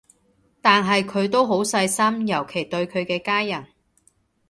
[0.63, 3.67] 但係佢都好細心，尤其對佢嘅家人